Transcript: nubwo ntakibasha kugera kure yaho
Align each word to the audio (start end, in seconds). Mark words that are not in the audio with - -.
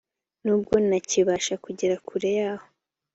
nubwo 0.43 0.73
ntakibasha 0.87 1.53
kugera 1.65 1.95
kure 2.07 2.29
yaho 2.39 2.67